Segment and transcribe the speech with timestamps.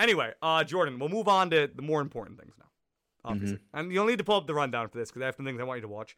[0.00, 2.64] Anyway, uh, Jordan, we'll move on to the more important things now.
[3.22, 5.44] Obviously, and you'll need to pull up the rundown for this because I have some
[5.44, 6.16] things I want you to watch.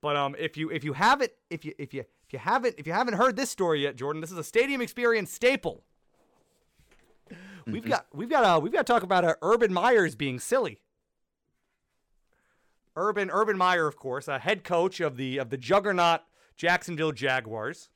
[0.00, 2.86] But um, if you if you haven't if you if you if you haven't if
[2.88, 5.84] you haven't heard this story yet, Jordan, this is a stadium experience staple.
[7.66, 10.80] We've got we've got uh we've got to talk about uh, Urban Myers being silly.
[12.96, 16.22] Urban Urban Meyer, of course, a head coach of the of the juggernaut
[16.56, 17.90] Jacksonville Jaguars,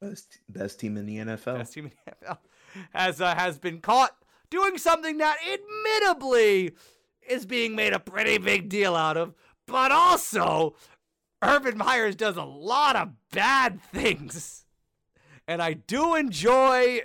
[0.00, 1.58] Best, best team in the NFL.
[1.58, 2.38] best team in the NFL,
[2.92, 4.16] has uh, has been caught
[4.50, 6.72] doing something that admittedly
[7.26, 9.34] is being made a pretty big deal out of,
[9.66, 10.74] but also
[11.42, 14.66] Urban Myers does a lot of bad things,
[15.46, 17.00] and I do enjoy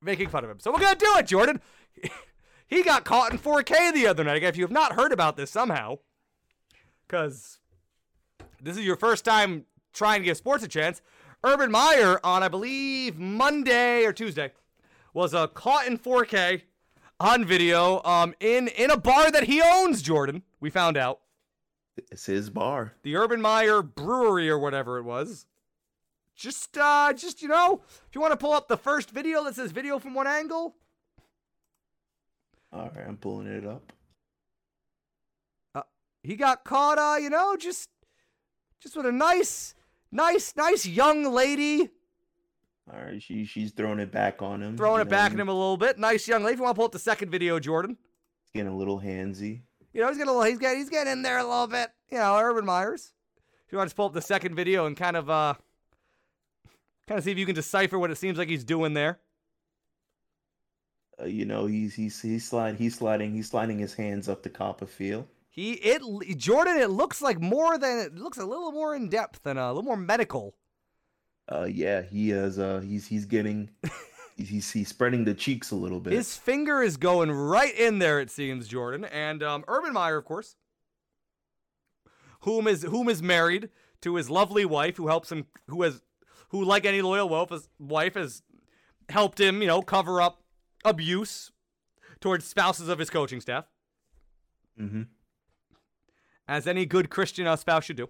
[0.00, 0.60] making fun of him.
[0.60, 1.60] So we're gonna do it, Jordan.
[2.66, 4.42] he got caught in 4K the other night.
[4.42, 5.98] If you have not heard about this somehow,
[7.06, 7.58] because
[8.60, 11.00] this is your first time trying to give sports a chance,
[11.44, 14.52] Urban Meyer on I believe Monday or Tuesday
[15.12, 16.62] was uh, caught in 4K
[17.20, 20.02] on video um in in a bar that he owns.
[20.02, 21.20] Jordan, we found out
[22.10, 22.94] It's his bar.
[23.02, 25.46] the Urban Meyer Brewery or whatever it was.
[26.34, 29.54] Just uh just you know, if you want to pull up the first video that
[29.54, 30.74] says video from one angle,
[32.72, 33.92] All right, I'm pulling it up.
[36.24, 37.88] he got caught uh you know just
[38.80, 39.74] just with a nice
[40.10, 41.90] nice nice young lady
[42.90, 44.76] All right, she she's throwing it back on him.
[44.76, 45.98] throwing it back at him a little bit.
[45.98, 46.54] Nice young lady.
[46.54, 47.96] If you want to pull up the second video, Jordan.
[48.54, 49.62] Getting a little handsy.
[49.92, 51.90] You know, he's getting a little, he's getting he's getting in there a little bit.
[52.10, 53.12] You know, Urban Myers.
[53.66, 55.54] If you want to pull up the second video and kind of uh
[57.06, 59.20] kind of see if you can decipher what it seems like he's doing there.
[61.20, 64.50] Uh, you know, he's he's he's sliding he's sliding he's sliding his hands up the
[64.50, 65.26] Copperfield.
[65.48, 66.02] He it
[66.36, 66.78] Jordan.
[66.78, 69.68] It looks like more than it looks a little more in depth and uh, a
[69.68, 70.56] little more medical.
[71.50, 72.58] Uh, yeah, he is.
[72.58, 73.70] Uh, he's he's getting
[74.36, 76.12] he's he's, spreading the cheeks a little bit.
[76.12, 78.20] His finger is going right in there.
[78.20, 80.56] It seems Jordan and um, Urban Meyer, of course,
[82.40, 83.70] whom is whom is married
[84.02, 86.02] to his lovely wife, who helps him, who has,
[86.50, 88.42] who like any loyal wife, has, wife has
[89.08, 90.42] helped him, you know, cover up
[90.84, 91.50] abuse
[92.20, 93.64] towards spouses of his coaching staff,
[94.80, 95.02] Mm-hmm.
[96.48, 98.08] as any good Christian uh, spouse should do.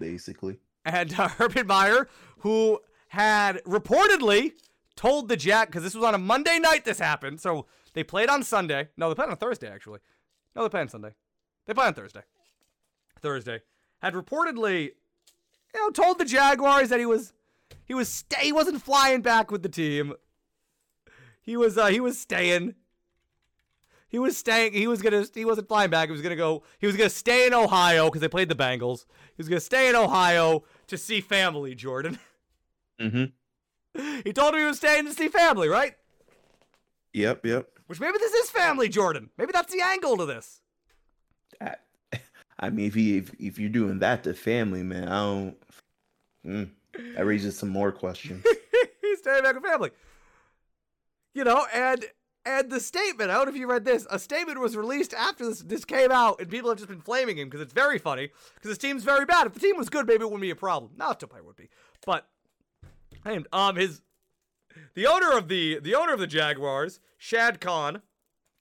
[0.00, 2.08] Basically, and uh, Urban Meyer,
[2.38, 4.52] who had reportedly
[4.96, 6.84] told the Jack because this was on a Monday night.
[6.84, 8.88] This happened, so they played on Sunday.
[8.96, 10.00] No, they played on Thursday actually.
[10.54, 11.14] No, they played on Sunday.
[11.66, 12.22] They played on Thursday.
[13.20, 13.60] Thursday
[14.02, 14.90] had reportedly,
[15.74, 17.32] you know, told the Jaguars that he was
[17.86, 20.14] he was stay he wasn't flying back with the team.
[21.40, 22.74] He was uh, he was staying.
[24.08, 24.74] He was staying.
[24.74, 25.24] He was gonna.
[25.34, 26.08] He wasn't flying back.
[26.08, 26.62] He was gonna go.
[26.78, 29.06] He was gonna stay in Ohio because they played the Bengals.
[29.36, 31.74] He was gonna stay in Ohio to see family.
[31.74, 32.18] Jordan.
[33.00, 33.24] mm-hmm.
[34.24, 35.94] He told him he was staying to see family, right?
[37.12, 37.68] Yep, yep.
[37.86, 39.30] Which maybe this is family, Jordan.
[39.38, 40.60] Maybe that's the angle to this.
[41.60, 41.76] I,
[42.58, 45.56] I mean, if he if, if you're doing that to family, man, I don't.
[46.46, 46.70] Mm,
[47.16, 48.44] that raises some more questions.
[49.00, 49.90] He's staying back with family.
[51.34, 52.04] You know, and
[52.46, 55.46] and the statement, I don't know if you read this, a statement was released after
[55.46, 58.30] this this came out, and people have just been flaming him because it's very funny,
[58.54, 59.46] because his team's very bad.
[59.46, 60.92] If the team was good, maybe it wouldn't be a problem.
[60.96, 61.68] Not probably would be.
[62.04, 62.28] But
[63.24, 64.02] and um his
[64.94, 68.02] the owner of the the owner of the Jaguars, Shad Khan,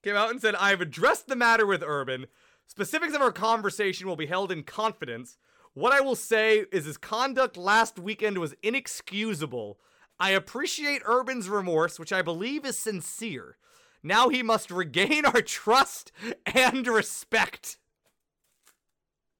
[0.03, 2.27] came out and said, I've addressed the matter with Urban.
[2.67, 5.37] Specifics of our conversation will be held in confidence.
[5.73, 9.79] What I will say is his conduct last weekend was inexcusable.
[10.19, 13.57] I appreciate Urban's remorse, which I believe is sincere.
[14.03, 16.11] Now he must regain our trust
[16.45, 17.77] and respect.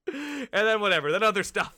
[0.08, 1.78] And then whatever, then other stuff.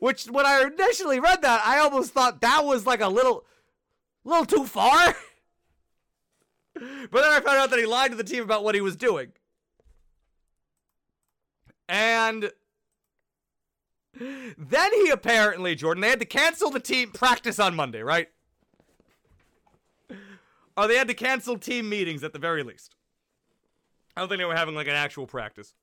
[0.00, 3.44] Which when I initially read that, I almost thought that was like a little
[4.24, 5.14] little too far.
[6.74, 8.96] But then I found out that he lied to the team about what he was
[8.96, 9.32] doing.
[11.88, 12.52] And
[14.14, 18.28] then he apparently, Jordan, they had to cancel the team practice on Monday, right?
[20.76, 22.94] Or they had to cancel team meetings at the very least.
[24.16, 25.74] I don't think they were having like an actual practice.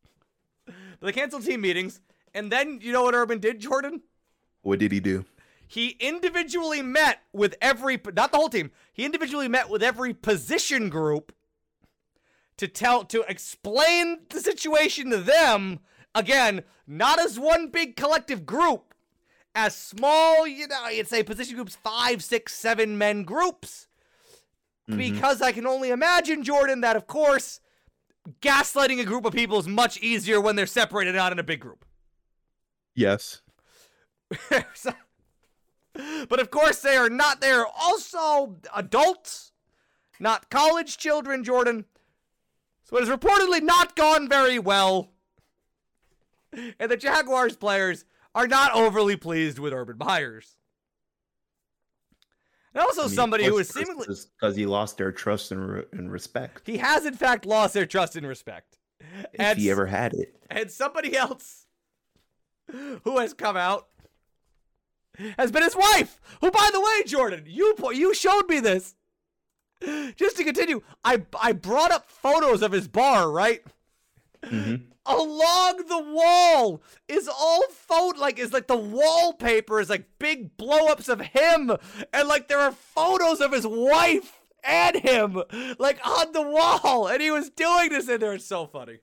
[0.65, 2.01] But they canceled team meetings,
[2.33, 4.01] and then you know what Urban did, Jordan?
[4.67, 5.23] what did he do?
[5.65, 10.89] He individually met with every, not the whole team, he individually met with every position
[10.89, 11.33] group
[12.57, 15.79] to tell, to explain the situation to them,
[16.15, 18.93] again, not as one big collective group,
[19.55, 23.86] as small, you know, you'd say position groups, five, six, seven men groups.
[24.89, 24.97] Mm-hmm.
[24.97, 27.59] Because I can only imagine, Jordan, that of course,
[28.41, 31.59] gaslighting a group of people is much easier when they're separated out in a big
[31.59, 31.85] group.
[32.95, 33.41] Yes.
[34.73, 34.93] So-
[36.29, 37.41] but of course, they are not.
[37.41, 39.51] They are also adults,
[40.19, 41.85] not college children, Jordan.
[42.83, 45.09] So it has reportedly not gone very well.
[46.53, 50.55] And the Jaguars players are not overly pleased with Urban Myers.
[52.73, 55.11] And also I mean, somebody who is who course, is seemingly because he lost their
[55.11, 56.61] trust and, re- and respect.
[56.65, 58.77] he has in fact lost their trust and respect.
[58.99, 60.35] If And he ever had it.
[60.49, 61.65] and somebody else
[63.03, 63.87] who has come out
[65.37, 66.19] has been his wife.
[66.41, 68.95] Who, by the way, Jordan, you po- you showed me this.
[70.15, 73.63] Just to continue, I I brought up photos of his bar, right?
[74.43, 74.87] Mhm.
[75.07, 81.07] Along the wall is all photo like is like the wallpaper is like big blow-ups
[81.07, 81.71] of him,
[82.11, 85.41] and like there are photos of his wife and him
[85.79, 88.33] like on the wall, and he was doing this in there.
[88.33, 88.99] It's so funny.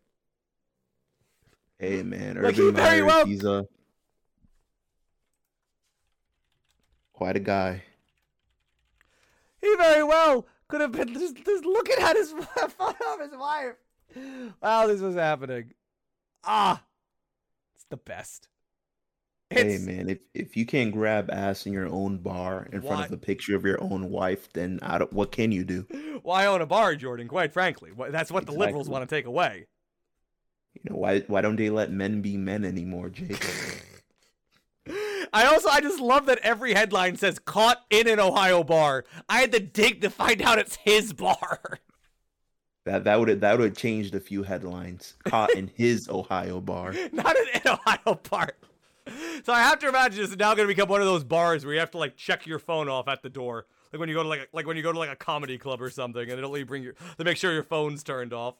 [1.78, 3.66] Hey man, Like, he very Meyer, well- he's a
[7.14, 7.82] quite a guy.
[9.62, 12.30] He very well could have been just, just looking at his
[12.76, 13.74] photo of his wife
[14.60, 15.72] while this was happening.
[16.46, 16.82] Ah,
[17.74, 18.48] it's the best.
[19.50, 23.12] Hey man, if if you can't grab ass in your own bar in front of
[23.12, 25.86] a picture of your own wife, then I don't, what can you do?
[26.22, 27.28] why own a bar, Jordan?
[27.28, 29.66] Quite frankly, that's what the liberals want to take away.
[30.74, 33.46] You know why why don't they let men be men anymore, Jake?
[35.32, 39.04] I also I just love that every headline says caught in an Ohio bar.
[39.28, 41.78] I had to dig to find out it's his bar.
[42.84, 45.14] that that would that would have changed a few headlines.
[45.24, 46.92] Caught in his Ohio bar.
[47.12, 48.52] Not an in Ohio bar.
[49.44, 51.64] So I have to imagine this is now going to become one of those bars
[51.64, 54.14] where you have to like check your phone off at the door, like when you
[54.14, 56.22] go to like a, like when you go to like a comedy club or something,
[56.22, 58.54] and it'll let you bring your to make sure your phone's turned off.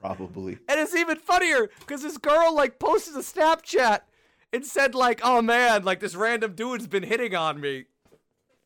[0.00, 0.58] Probably.
[0.68, 4.00] And it's even funnier because this girl like posted a Snapchat
[4.52, 7.86] and said like, "Oh man, like this random dude's been hitting on me.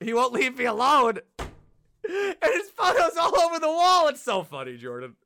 [0.01, 1.19] He won't leave me alone."
[2.43, 4.09] And his photos all over the wall.
[4.09, 5.17] It's so funny, Jordan.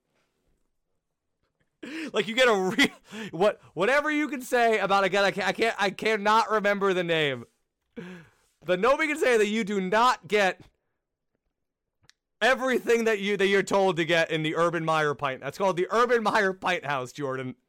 [2.13, 2.89] Like you get a real
[3.33, 5.25] what whatever you can say about again.
[5.25, 7.45] I can't I can't I cannot remember the name,
[8.65, 10.61] but nobody can say that you do not get
[12.41, 15.41] everything that you that you're told to get in the Urban Meyer pint.
[15.41, 17.55] That's called the Urban Meyer Pint House, Jordan.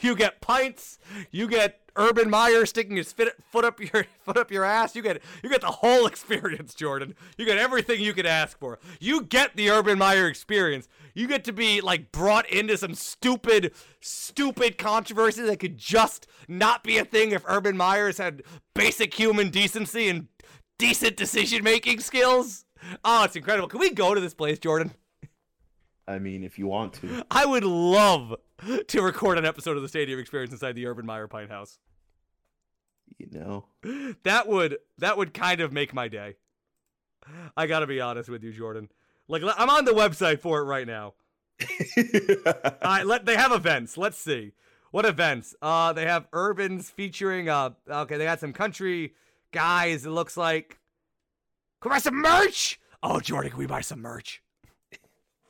[0.00, 0.98] You get pints.
[1.30, 4.94] You get Urban Meyer sticking his fit, foot up your foot up your ass.
[4.94, 7.14] You get you get the whole experience, Jordan.
[7.36, 8.78] You get everything you could ask for.
[9.00, 10.88] You get the Urban Meyer experience.
[11.14, 16.84] You get to be like brought into some stupid, stupid controversy that could just not
[16.84, 18.42] be a thing if Urban Myers had
[18.74, 20.28] basic human decency and
[20.78, 22.64] decent decision making skills.
[23.04, 23.68] Oh, it's incredible.
[23.68, 24.92] Can we go to this place, Jordan?
[26.06, 27.24] I mean, if you want to.
[27.30, 28.34] I would love
[28.86, 31.78] to record an episode of the Stadium Experience inside the Urban Meyer Pint House.
[33.18, 33.66] You know.
[34.22, 36.36] That would that would kind of make my day.
[37.56, 38.88] I gotta be honest with you, Jordan.
[39.26, 41.14] Like I'm on the website for it right now.
[42.46, 43.96] All right, let they have events.
[43.96, 44.52] Let's see
[44.90, 45.54] what events.
[45.60, 47.48] Uh, they have urbans featuring.
[47.48, 49.14] Uh, okay, they got some country
[49.52, 50.06] guys.
[50.06, 50.78] It looks like.
[51.80, 52.80] Can we buy some merch?
[53.02, 54.42] Oh, Jordan, can we buy some merch?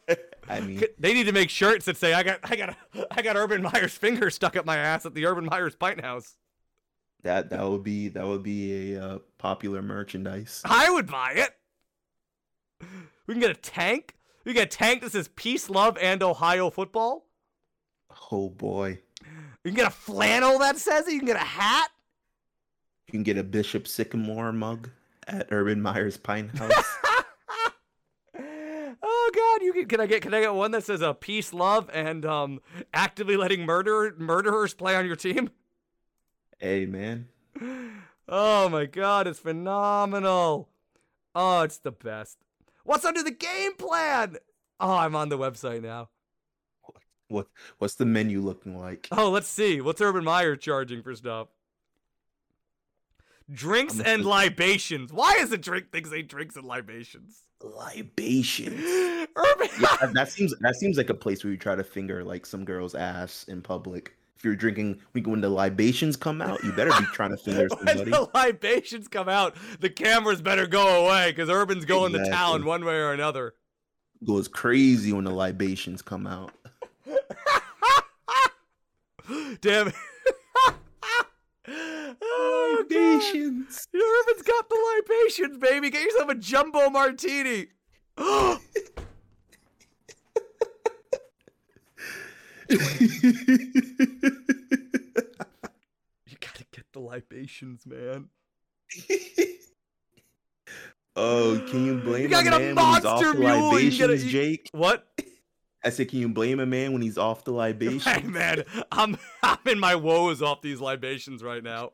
[0.49, 2.77] I mean, They need to make shirts that say I got I got
[3.11, 6.37] I got Urban Meyer's finger stuck up my ass at the Urban Meyer's Pint House.
[7.23, 10.63] That that would be that would be a uh, popular merchandise.
[10.65, 11.51] I would buy it.
[13.27, 14.15] We can get a tank.
[14.45, 17.27] We can get a tank that says peace, love, and Ohio football.
[18.31, 19.01] Oh boy,
[19.65, 21.13] You can get a flannel that says it.
[21.13, 21.91] You can get a hat.
[23.07, 24.91] you can get a Bishop Sycamore mug
[25.27, 26.73] at Urban Meyer's Pint House.
[29.03, 29.63] oh God!
[29.65, 31.91] You can can I get can I get one that says a uh, peace, love,
[31.93, 32.61] and um
[32.95, 35.51] actively letting murder murderers play on your team?
[36.59, 37.29] Hey man,
[38.29, 39.27] Oh my God!
[39.27, 40.69] It's phenomenal.
[41.35, 42.37] Oh, it's the best.
[42.85, 44.37] What's under the game plan?
[44.79, 46.11] Oh, I'm on the website now.
[47.29, 47.47] what
[47.79, 49.09] what's the menu looking like?
[49.11, 49.81] Oh, let's see.
[49.81, 51.49] What's Urban Meyer charging for stuff?
[53.51, 55.11] Drinks and libations.
[55.11, 57.45] Why is it drink things say drinks and libations?
[57.63, 58.79] Libations.
[59.37, 62.23] Urban Yeah, that, that seems that seems like a place where you try to finger
[62.23, 64.18] like some girl's ass in public.
[64.39, 68.11] If you're drinking, when the libations come out, you better be trying to finger when
[68.11, 72.85] the libations come out, the cameras better go away because Urban's going to town one
[72.85, 73.55] way or another.
[74.25, 76.53] Goes crazy when the libations come out.
[79.61, 79.95] Damn it.
[81.69, 82.91] oh, God.
[82.91, 83.89] Libations.
[83.93, 85.91] Urban's got the libations, baby.
[85.91, 87.67] Get yourself a jumbo martini.
[96.27, 98.29] You gotta get the libations, man.
[101.21, 104.25] Oh, can you blame You gotta a get a man when he's off the libations,
[104.25, 104.71] Jake?
[104.73, 105.05] What?
[105.85, 108.05] I said, can you blame a man when he's off the libations?
[108.05, 111.93] Hey man, I'm I'm in my woes off these libations right now.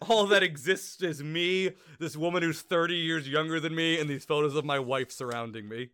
[0.00, 4.24] All that exists is me, this woman who's 30 years younger than me, and these
[4.24, 5.90] photos of my wife surrounding me.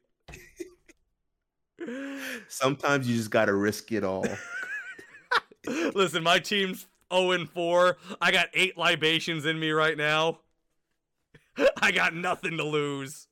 [2.48, 4.26] Sometimes you just gotta risk it all.
[5.94, 7.96] Listen, my team's 0 and 4.
[8.20, 10.40] I got eight libations in me right now.
[11.82, 13.28] I got nothing to lose.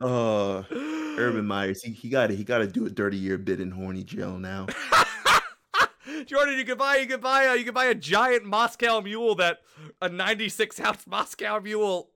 [0.00, 4.02] Uh, Urban Myers, he, he gotta he gotta do a dirty year bit in horny
[4.02, 4.66] jail now.
[6.26, 9.36] Jordan, you could buy you could buy a you could buy a giant Moscow mule
[9.36, 9.60] that
[10.00, 12.10] a 96 ounce Moscow mule.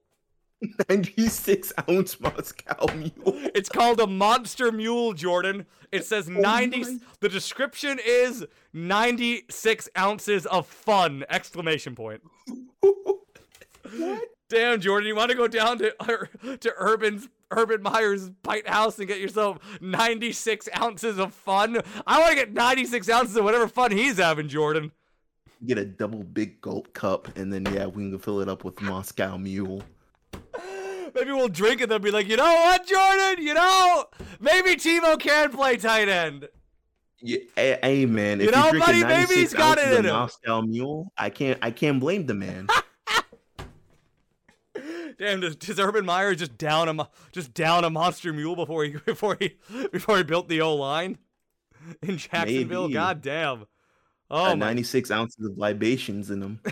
[0.89, 3.11] 96 ounce Moscow mule.
[3.55, 5.65] It's called a monster mule, Jordan.
[5.91, 12.21] It says 90 my- the description is 96 ounces of fun exclamation point.
[12.81, 14.21] what?
[14.49, 15.91] Damn, Jordan, you want to go down to
[16.61, 21.81] to Urban's Urban Meyer's Pint House and get yourself 96 ounces of fun?
[22.05, 24.91] I want to get 96 ounces of whatever fun he's having, Jordan.
[25.65, 28.79] Get a double big gulp cup, and then yeah, we can fill it up with
[28.81, 29.81] Moscow Mule.
[31.17, 31.89] Maybe we'll drink it.
[31.89, 33.43] They'll be like, you know what, Jordan?
[33.43, 34.05] You know,
[34.39, 36.47] maybe Tebow can play tight end.
[37.19, 40.69] Yeah, hey, man, You if know, buddy, maybe he's got it in him.
[40.69, 42.67] Mule, I can't I can't blame the man.
[45.17, 48.91] Damn, does, does Urban Meyer just down a just down a monster mule before he
[49.05, 49.55] before he
[49.91, 51.17] before he built the O line
[52.03, 52.83] in Jacksonville?
[52.83, 52.93] Maybe.
[52.93, 53.65] God damn.
[54.29, 56.59] Oh Got my 96 ounces of libations in them.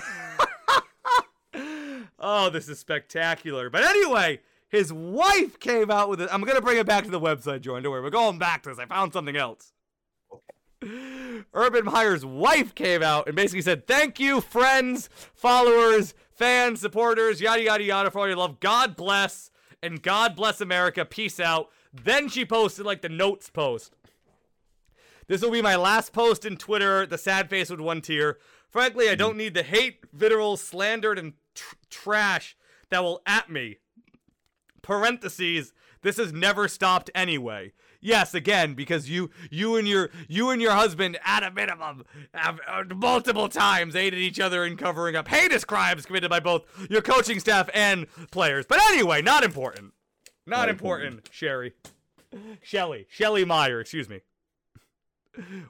[2.27, 3.69] Oh, this is spectacular.
[3.69, 6.29] But anyway, his wife came out with it.
[6.31, 7.83] I'm gonna bring it back to the website, Jordan.
[7.83, 8.79] Don't worry, we're going back to this.
[8.79, 9.73] I found something else.
[11.53, 17.61] Urban Meyer's wife came out and basically said, Thank you, friends, followers, fans, supporters, yada
[17.61, 18.59] yada yada for all your love.
[18.59, 19.51] God bless
[19.83, 21.05] and God bless America.
[21.05, 21.69] Peace out.
[21.93, 23.95] Then she posted like the notes post.
[25.27, 28.39] This will be my last post in Twitter, the sad face with one tear.
[28.67, 29.37] Frankly, I don't hmm.
[29.37, 32.55] need the hate, vitriol, slandered, and tr- trash
[32.89, 33.77] that will at me.
[34.81, 37.71] Parentheses, this has never stopped anyway.
[38.01, 42.03] Yes, again, because you you and your you and your husband at a minimum
[42.35, 46.65] have uh, multiple times aided each other in covering up heinous crimes committed by both
[46.87, 48.67] your coaching staff and players.
[48.67, 49.93] But anyway, not important.
[50.45, 51.33] Not, Not important, important.
[51.33, 51.73] Sherry.
[52.61, 53.07] Shelley.
[53.09, 54.19] Shelley Meyer, excuse me.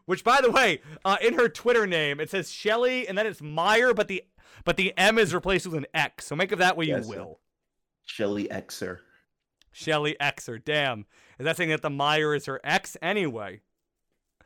[0.06, 3.42] Which, by the way, uh, in her Twitter name, it says Shelley, and then it's
[3.42, 4.24] Meyer, but the
[4.64, 6.26] but the M is replaced with an X.
[6.26, 7.16] So make of that what you Yes, sir.
[7.16, 7.40] will.
[8.06, 9.00] Shelley Xer.
[9.72, 10.64] Shelley Xer.
[10.64, 11.06] Damn.
[11.40, 13.62] Is that saying that the Meyer is her ex anyway?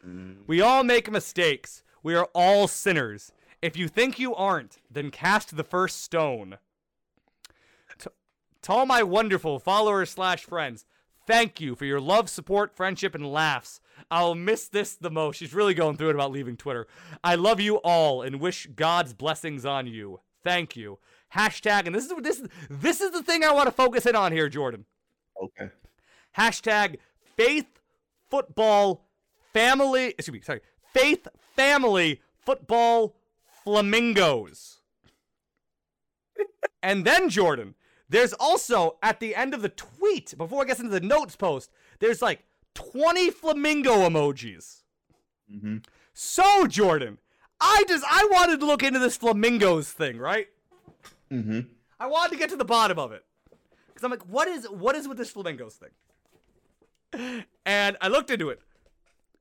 [0.05, 1.83] Mm, We all make mistakes.
[2.01, 3.31] We are all sinners.
[3.61, 6.57] If you think you aren't, then cast the first stone.
[7.99, 8.11] To,
[8.63, 10.85] to all my wonderful followers slash friends,
[11.29, 13.79] thank you for your love, support, friendship, and laughs.
[14.09, 15.37] I'll miss this the most.
[15.37, 16.87] She's really going through it about leaving Twitter.
[17.23, 20.21] I love you all and wish God's blessings on you.
[20.43, 20.97] Thank you.
[21.35, 24.15] Hashtag, and this is this is this is the thing I want to focus in
[24.15, 24.85] on here, Jordan.
[25.41, 25.69] Okay.
[26.35, 26.97] Hashtag
[27.37, 27.67] faith
[28.31, 29.05] football
[29.53, 30.07] family.
[30.17, 30.41] Excuse me.
[30.41, 30.61] Sorry.
[30.93, 33.15] Faith family football
[33.63, 34.79] flamingos.
[36.83, 37.75] and then Jordan,
[38.09, 39.69] there's also at the end of the
[40.09, 42.43] tweet before it gets into the notes post, there's like
[42.75, 44.83] 20 flamingo emojis.
[45.49, 45.77] hmm
[46.13, 47.17] So Jordan,
[47.59, 50.47] I just I wanted to look into this flamingos thing, right?
[51.29, 51.61] hmm
[51.99, 53.25] I wanted to get to the bottom of it.
[53.95, 57.43] Cuz I'm like, what is what is with this flamingos thing?
[57.65, 58.61] And I looked into it.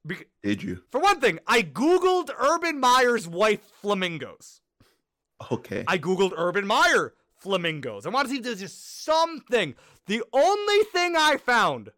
[0.04, 0.82] Bec- Did you?
[0.90, 4.60] for one thing, I googled Urban Meyer's wife flamingos.
[5.52, 5.84] Okay.
[5.86, 8.06] I googled Urban Meyer flamingos.
[8.06, 9.74] I want to see if there's just something.
[10.06, 11.90] The only thing I found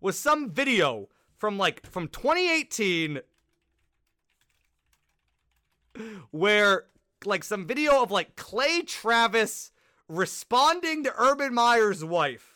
[0.00, 3.20] was some video from like from 2018
[6.30, 6.84] where
[7.24, 9.72] like some video of like Clay Travis
[10.08, 12.48] responding to Urban Meyer's wife.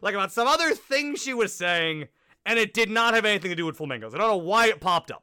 [0.00, 2.08] Like about some other thing she was saying,
[2.44, 4.14] and it did not have anything to do with flamingos.
[4.14, 5.22] I don't know why it popped up.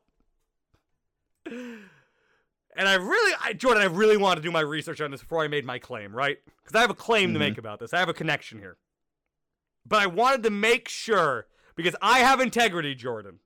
[2.77, 5.43] And I really, I, Jordan, I really wanted to do my research on this before
[5.43, 6.37] I made my claim, right?
[6.63, 7.39] Because I have a claim to Mhm.
[7.39, 7.93] make about this.
[7.93, 8.77] I have a connection here.
[9.85, 13.39] But I wanted to make sure, because I have integrity, Jordan,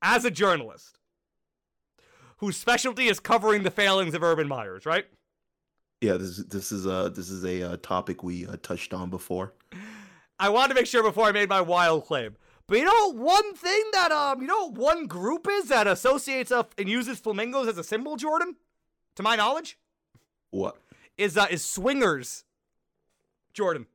[0.00, 0.98] as a journalist,
[2.38, 5.06] whose specialty is covering the failings of Urban Myers, right?
[6.00, 6.16] yeah.
[6.16, 9.52] This this is a this is a uh, topic we uh, touched on before.
[10.38, 12.36] I wanted to make sure before I made my wild claim.
[12.68, 16.74] But you know, one thing that um, you know, one group is that associates up
[16.78, 18.56] and uses flamingos as a symbol, Jordan,
[19.16, 19.78] to my knowledge,
[20.50, 20.76] What?
[21.16, 22.44] is uh, is swingers.
[23.54, 23.86] Jordan.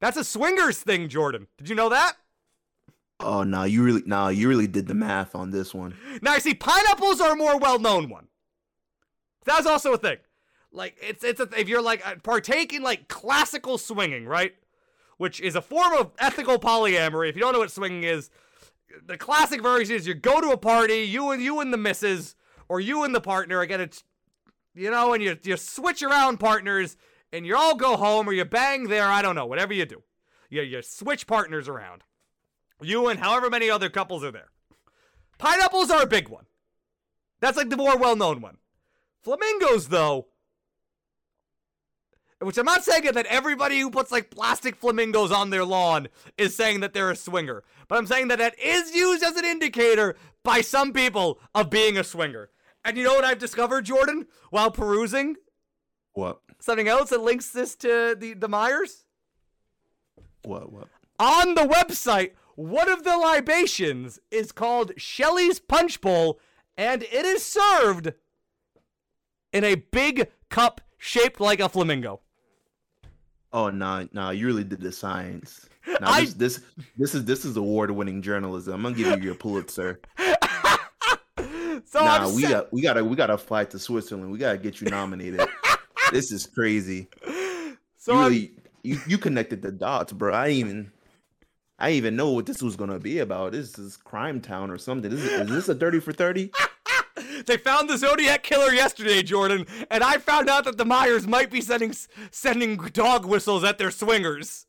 [0.00, 1.46] That's a swingers thing, Jordan.
[1.58, 2.16] Did you know that?
[3.18, 5.94] Oh no, you really no, you really did the math on this one.
[6.22, 8.28] Now, you see, pineapples are a more well-known one.
[9.44, 10.18] That's also a thing.
[10.72, 14.54] Like it's it's a, if you're like uh, partaking like classical swinging, right?
[15.20, 17.28] Which is a form of ethical polyamory.
[17.28, 18.30] If you don't know what swinging is,
[19.04, 22.34] the classic version is you go to a party, you and you and the missus,
[22.70, 23.60] or you and the partner.
[23.60, 24.02] Again, it's
[24.74, 26.96] you know, and you you switch around partners,
[27.34, 29.08] and you all go home or you bang there.
[29.08, 30.02] I don't know, whatever you do,
[30.48, 32.02] you you switch partners around.
[32.80, 34.48] You and however many other couples are there.
[35.36, 36.46] Pineapples are a big one.
[37.40, 38.56] That's like the more well-known one.
[39.22, 40.28] Flamingos, though,
[42.40, 46.56] which I'm not saying that everybody who puts like plastic flamingos on their lawn is
[46.56, 50.16] saying that they're a swinger, but I'm saying that that is used as an indicator
[50.42, 52.50] by some people of being a swinger.
[52.84, 55.36] And you know what I've discovered, Jordan, while perusing
[56.14, 56.40] What?
[56.60, 59.04] something else that links this to the the Myers
[60.44, 60.72] What?
[60.72, 60.88] What?
[61.18, 62.32] on the website.
[62.56, 66.38] One of the libations is called Shelley's Punch Bowl,
[66.76, 68.12] and it is served
[69.52, 72.20] in a big cup shaped like a flamingo.
[73.52, 75.66] Oh no, no, you really did the science.
[75.86, 76.60] No, I- this, this
[76.96, 78.74] this is this is award-winning journalism.
[78.74, 80.00] I'm gonna give you your Pulitzer.
[81.86, 84.30] So nah, we got we gotta we gotta fly to Switzerland.
[84.30, 85.40] We gotta get you nominated.
[86.12, 87.08] this is crazy.
[87.96, 88.50] so you I'm- really
[88.82, 90.32] you, you connected the dots, bro.
[90.32, 90.92] I even
[91.78, 93.52] I even know what this was gonna be about.
[93.52, 95.10] This is Crime Town or something.
[95.10, 96.50] This is, is this a thirty for thirty?
[97.50, 101.50] They found the Zodiac killer yesterday, Jordan, and I found out that the Myers might
[101.50, 101.92] be sending
[102.30, 104.66] sending dog whistles at their swingers.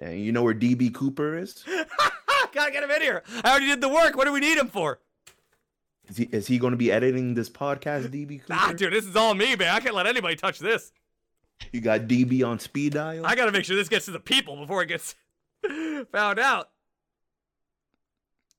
[0.00, 1.64] And you know where DB Cooper is?
[2.52, 3.22] Gotta get him in here.
[3.44, 4.16] I already did the work.
[4.16, 5.00] What do we need him for?
[6.08, 8.52] Is he, is he going to be editing this podcast, DB Cooper?
[8.52, 9.74] Ah, dude, this is all me, man.
[9.74, 10.92] I can't let anybody touch this.
[11.72, 13.24] You got DB on speed dial?
[13.24, 15.14] I gotta make sure this gets to the people before it gets
[16.12, 16.70] found out.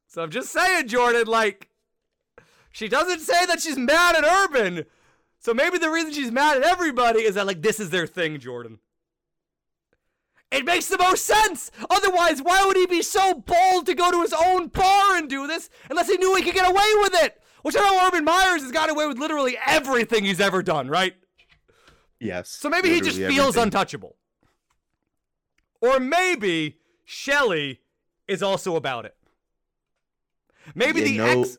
[0.07, 1.69] So I'm just saying, Jordan, like,
[2.75, 4.85] she doesn't say that she's mad at Urban.
[5.39, 8.37] So maybe the reason she's mad at everybody is that, like, this is their thing,
[8.37, 8.79] Jordan.
[10.51, 11.71] It makes the most sense.
[11.89, 15.47] Otherwise, why would he be so bold to go to his own bar and do
[15.47, 17.41] this unless he knew he could get away with it?
[17.61, 21.13] Which I know Urban Myers has got away with literally everything he's ever done, right?
[22.19, 22.49] yes.
[22.49, 23.63] So maybe he just feels everything.
[23.63, 24.17] untouchable.
[25.79, 27.79] Or maybe Shelley
[28.27, 29.15] is also about it.
[30.73, 31.57] Maybe You the know- ex.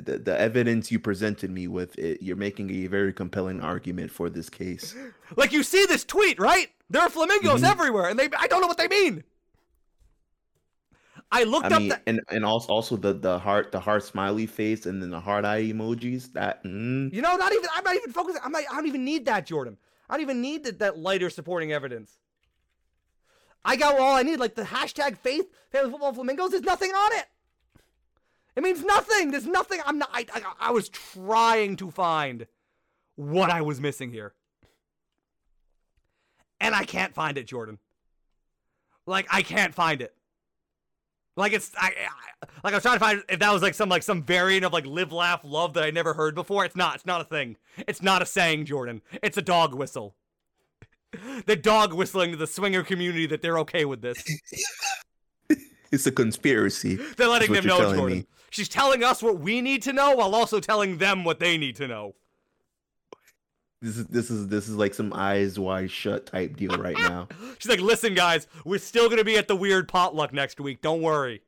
[0.00, 4.28] The, the evidence you presented me with it, you're making a very compelling argument for
[4.30, 4.94] this case.
[5.36, 6.68] Like you see this tweet, right?
[6.88, 7.70] There are flamingos Mhm.
[7.70, 9.24] everywhere, and they I don't know what they mean.
[11.32, 14.04] I looked I mean, up the and and also also the the heart the heart
[14.04, 16.32] smiley face and then the heart eye emojis.
[16.34, 18.40] That mm, You know, not even I'm not even focusing.
[18.44, 19.76] I'm not, I don't even need that, Jordan.
[20.08, 22.18] I don't even need that, that lighter supporting evidence.
[23.64, 26.50] I got all I need, like the hashtag faith family football flamingos.
[26.52, 27.26] There's nothing on it.
[28.56, 29.30] It means nothing.
[29.30, 29.80] There's nothing.
[29.84, 30.08] I'm not.
[30.12, 32.46] I, I, I was trying to find
[33.16, 34.34] what I was missing here,
[36.60, 37.78] and I can't find it, Jordan.
[39.06, 40.14] Like I can't find it.
[41.36, 43.90] Like it's I, I like I was trying to find if that was like some
[43.90, 46.64] like some variant of like live laugh love that I never heard before.
[46.64, 46.94] It's not.
[46.94, 47.56] It's not a thing.
[47.86, 49.02] It's not a saying, Jordan.
[49.22, 50.16] It's a dog whistle.
[51.46, 54.24] the dog whistling to the swinger community that they're okay with this.
[55.92, 56.96] it's a conspiracy.
[57.16, 58.18] They're letting them know, Jordan.
[58.18, 58.26] me.
[58.50, 61.76] She's telling us what we need to know while also telling them what they need
[61.76, 62.14] to know.
[63.82, 67.28] This is this is this is like some eyes wide shut type deal right now.
[67.58, 70.80] She's like, listen, guys, we're still gonna be at the weird potluck next week.
[70.80, 71.42] Don't worry.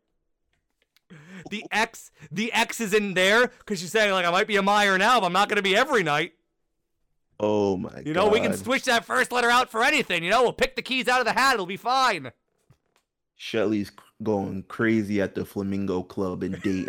[1.51, 4.63] The X, the X is in there because she's saying like I might be a
[4.63, 6.35] Meyer now, but I'm not gonna be every night.
[7.41, 10.25] Oh my You know, we can switch that first letter out for anything.
[10.25, 11.55] You know, we'll pick the keys out of the hat.
[11.55, 12.33] It'll be fine.
[13.37, 13.91] Shelley's
[14.23, 16.87] going crazy at the Flamingo Club in Dayton.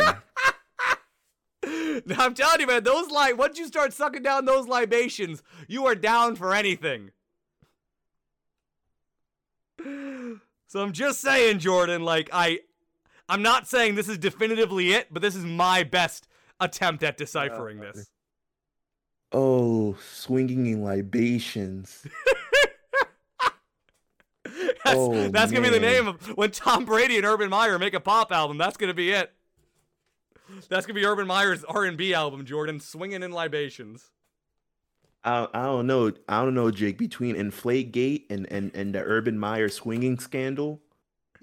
[2.05, 5.85] Now, I'm telling you, man, those li- once you start sucking down those libations, you
[5.85, 7.11] are down for anything.
[9.83, 12.59] So I'm just saying, Jordan, like I
[13.27, 16.27] I'm not saying this is definitively it, but this is my best
[16.59, 17.91] attempt at deciphering Yeah.
[17.93, 18.09] this.
[19.31, 22.05] oh, swinging in libations.
[24.85, 27.93] That's, Oh, that's gonna be the name of when Tom Brady and Urban Meyer make
[27.93, 28.57] a pop album.
[28.57, 29.31] That's gonna be it.
[30.69, 34.11] That's gonna be Urban Meyer's R&B album, Jordan, swinging in libations.
[35.23, 36.11] I, I don't know.
[36.29, 36.97] I don't know, Jake.
[36.97, 40.81] Between Inflategate and and and the Urban Meyer swinging scandal,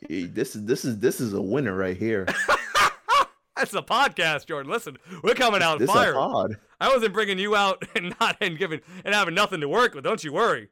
[0.08, 2.26] this is this is this is a winner right here.
[3.56, 4.70] That's a podcast, Jordan.
[4.70, 6.12] Listen, we're coming out This a fire.
[6.14, 6.56] pod.
[6.80, 10.04] I wasn't bringing you out and not and giving and having nothing to work with.
[10.04, 10.68] Don't you worry.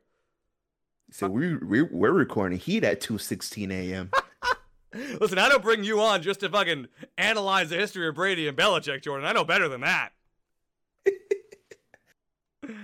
[1.11, 4.11] So uh we we we're recording heat at two sixteen a.m.
[5.21, 6.87] Listen, I don't bring you on just to fucking
[7.19, 9.27] analyze the history of Brady and Belichick, Jordan.
[9.27, 10.11] I know better than that.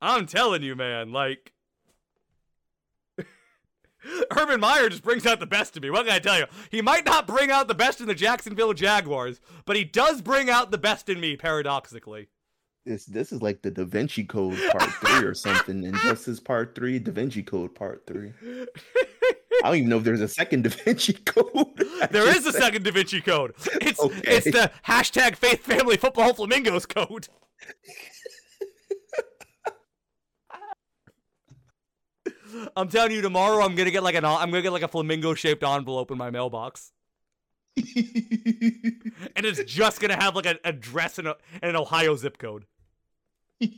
[0.00, 1.52] I'm telling you, man, like
[4.36, 5.90] Urban Meyer just brings out the best in me.
[5.90, 6.46] What can I tell you?
[6.70, 10.48] He might not bring out the best in the Jacksonville Jaguars, but he does bring
[10.48, 12.28] out the best in me, paradoxically.
[12.86, 15.84] This this is like the Da Vinci Code Part Three or something.
[15.84, 18.32] Injustice Part Three, Da Vinci Code Part Three.
[18.42, 21.66] I don't even know if there's a second Da Vinci Code.
[22.10, 23.52] There is a said- second Da Vinci Code.
[23.82, 24.20] It's Okay.
[24.24, 27.28] it's the hashtag Faith Family Football Flamingos code.
[32.76, 35.34] I'm telling you, tomorrow I'm gonna get like an I'm gonna get like a flamingo
[35.34, 36.92] shaped envelope in my mailbox,
[37.76, 42.64] and it's just gonna have like an address and, a, and an Ohio zip code.
[43.62, 43.68] I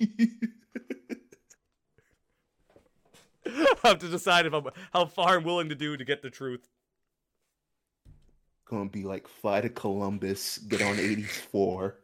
[3.85, 6.69] have to decide if I'm how far I'm willing to do to get the truth.
[8.65, 11.97] Gonna be like fly to Columbus, get on 84,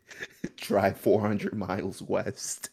[0.56, 2.70] drive 400 miles west.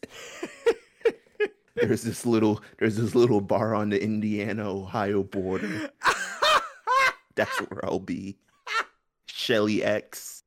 [1.76, 5.92] there's this little there's this little bar on the Indiana Ohio border.
[7.36, 8.38] That's where I'll be.
[9.26, 10.44] Shelley X.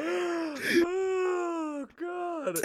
[0.00, 2.58] oh god.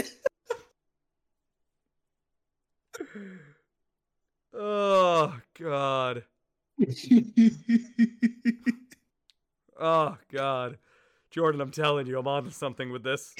[4.53, 6.23] oh god.
[9.79, 10.77] Oh god.
[11.31, 13.35] Jordan, I'm telling you, I'm on to something with this.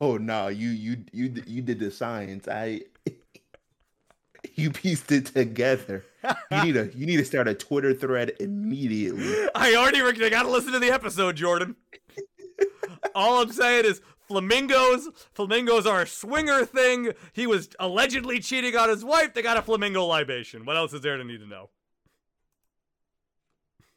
[0.00, 2.48] oh no, you you you you did the science.
[2.48, 2.82] I
[4.56, 6.04] you pieced it together.
[6.50, 9.32] You need a you need to start a Twitter thread immediately.
[9.54, 11.76] I already I gotta listen to the episode, Jordan.
[13.14, 15.08] All I'm saying is flamingos.
[15.34, 17.12] Flamingos are a swinger thing.
[17.32, 19.34] He was allegedly cheating on his wife.
[19.34, 20.64] They got a flamingo libation.
[20.64, 21.70] What else is there to need to know?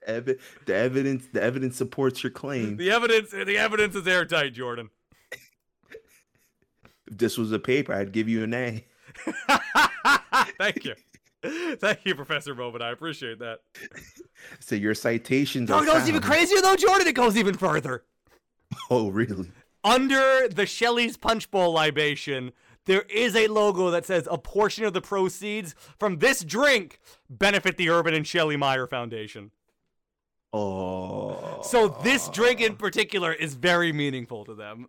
[0.06, 0.38] The
[0.76, 2.78] evidence the evidence supports your claim.
[2.78, 4.90] The evidence the evidence is airtight, Jordan.
[7.08, 8.86] If this was a paper, I'd give you an A.
[10.58, 10.96] Thank you.
[11.44, 12.82] Thank you, Professor Bowman.
[12.82, 13.60] I appreciate that.
[14.60, 17.08] So your citations No, it goes even crazier though, Jordan.
[17.08, 18.04] It goes even further.
[18.92, 19.52] Oh, really?
[19.84, 22.52] Under the Shelley's Punch Bowl libation,
[22.86, 27.00] there is a logo that says a portion of the proceeds from this drink
[27.30, 29.50] benefit the Urban and Shelley Meyer Foundation.
[30.54, 31.62] Oh.
[31.64, 34.88] So this drink in particular is very meaningful to them.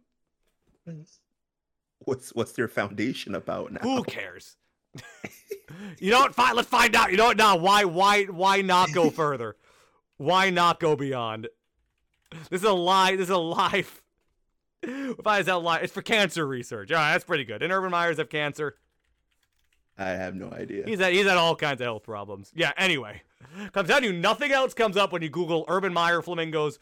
[2.01, 3.81] what's what's their foundation about now?
[3.81, 4.57] Who cares?
[5.99, 6.35] you know what?
[6.35, 7.11] Fine, let's find out.
[7.11, 7.37] You know what?
[7.37, 9.57] Now, why, why, why not go further?
[10.17, 11.49] Why not go beyond?
[12.51, 13.17] This is a lie.
[13.17, 14.03] This is a live.
[15.23, 15.79] Why is that lie?
[15.81, 16.91] It's for cancer research.
[16.91, 17.63] All right, that's pretty good.
[17.63, 18.77] And Urban Myers have cancer.
[19.99, 20.85] I have no idea.
[20.87, 22.51] He's had he's had all kinds of health problems.
[22.55, 22.73] Yeah.
[22.79, 23.21] Anyway,
[23.75, 26.79] I'm telling you, nothing else comes up when you Google Urban Meyer flamingos,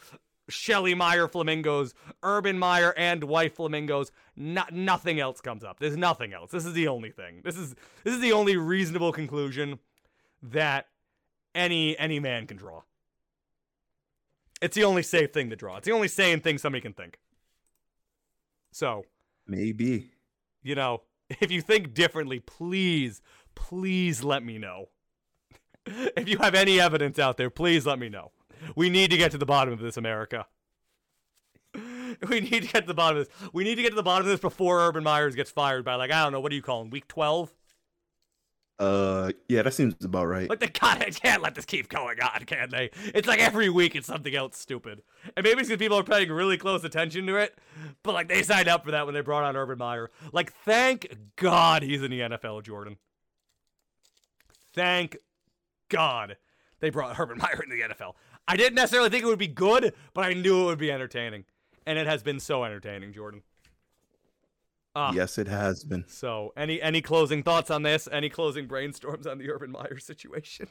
[0.48, 4.11] Shelley Meyer flamingos, Urban Meyer and wife flamingos.
[4.37, 5.78] Not nothing else comes up.
[5.78, 6.50] There's nothing else.
[6.50, 7.40] This is the only thing.
[7.44, 9.78] This is this is the only reasonable conclusion
[10.42, 10.88] that
[11.54, 12.82] any any man can draw.
[14.61, 15.76] It's the only safe thing to draw.
[15.76, 17.18] It's the only sane thing somebody can think.
[18.72, 19.04] So,
[19.46, 20.11] Maybe.
[20.62, 21.02] you know,
[21.40, 23.22] if you think differently, please,
[23.54, 24.88] please let me know.
[25.87, 28.32] if you have any evidence out there, please let me know.
[28.77, 30.47] We need to get to the bottom of this, America.
[32.29, 33.51] We need to get to the bottom of this.
[33.53, 35.97] We need to get to the bottom of this before Urban Myers gets fired by,
[35.97, 36.90] like, I don't know, what do you call him?
[36.90, 37.53] Week 12?
[38.79, 40.49] Uh, yeah, that seems about right.
[40.49, 42.90] Like, they God, I can't let this keep going on, can they?
[43.14, 45.03] It's like every week it's something else stupid.
[45.37, 47.59] And maybe it's because people are paying really close attention to it,
[48.03, 50.11] but, like, they signed up for that when they brought on Urban Meyer.
[50.33, 52.97] Like, thank God he's in the NFL, Jordan.
[54.75, 55.18] Thank
[55.88, 56.37] God
[56.81, 58.14] they brought Urban Meyer into the NFL.
[58.48, 61.44] I didn't necessarily think it would be good, but I knew it would be entertaining.
[61.87, 63.42] And it has been so entertaining, Jordan.
[64.96, 65.12] Ah.
[65.12, 66.04] Yes, it has been.
[66.08, 68.08] So, any any closing thoughts on this?
[68.11, 70.66] Any closing brainstorms on the Urban Meyer situation?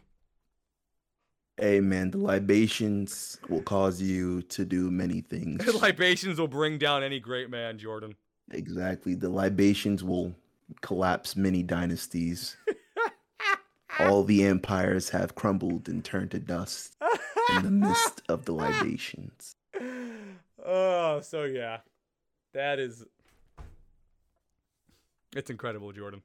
[1.59, 5.65] Hey, man, the libations will cause you to do many things.
[5.65, 8.15] The libations will bring down any great man, Jordan.
[8.51, 9.15] Exactly.
[9.15, 10.35] The libations will
[10.81, 12.57] collapse many dynasties.
[13.99, 16.95] All the empires have crumbled and turned to dust
[17.55, 19.55] in the midst of the libations.
[20.65, 21.79] oh, so yeah.
[22.53, 23.05] That is
[25.35, 26.21] it's incredible, Jordan.